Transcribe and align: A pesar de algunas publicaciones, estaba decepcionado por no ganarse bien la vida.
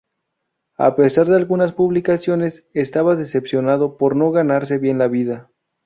A 0.79 0.95
pesar 0.95 1.27
de 1.27 1.35
algunas 1.35 1.73
publicaciones, 1.73 2.67
estaba 2.73 3.15
decepcionado 3.15 3.99
por 3.99 4.15
no 4.15 4.31
ganarse 4.31 4.79
bien 4.79 4.97
la 4.97 5.07
vida. 5.07 5.51